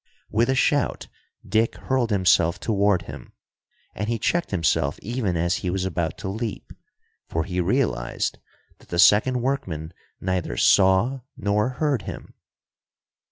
[0.31, 1.07] With a shout,
[1.47, 3.33] Dick hurled himself toward him.
[3.93, 6.73] And he checked himself even as he was about to leap.
[7.29, 8.39] For he realized
[8.79, 12.33] that the second workman neither saw nor heard him.